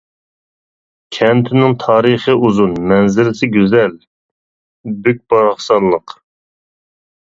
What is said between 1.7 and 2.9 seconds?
تارىخى ئۇزۇن،